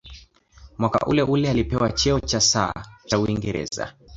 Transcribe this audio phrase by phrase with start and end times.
[0.77, 2.73] Mwaka uleule alipewa cheo cha "Sir"
[3.05, 3.93] cha Uingereza.